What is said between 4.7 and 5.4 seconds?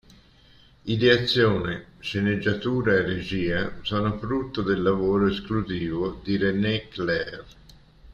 lavoro